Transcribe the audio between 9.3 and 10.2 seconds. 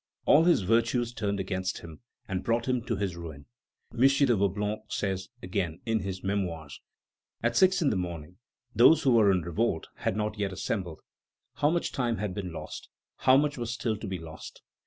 in revolt had